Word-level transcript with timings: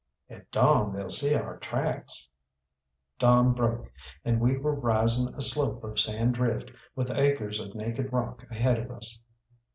"At 0.31 0.49
dawn 0.49 0.93
they'll 0.95 1.11
see 1.11 1.35
our 1.35 1.57
tracks." 1.57 2.27
Dawn 3.19 3.53
broke, 3.53 3.91
and 4.25 4.39
we 4.41 4.57
were 4.57 4.73
rising 4.73 5.27
a 5.35 5.43
slope 5.43 5.83
of 5.83 5.99
sand 5.99 6.33
drift, 6.33 6.71
with 6.95 7.11
acres 7.11 7.59
of 7.59 7.75
naked 7.75 8.11
rock 8.11 8.43
ahead 8.49 8.79
of 8.79 8.89
us. 8.89 9.21